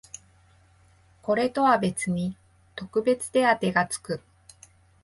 [1.21, 2.35] これとは別に
[2.75, 4.19] 特別手当てがつく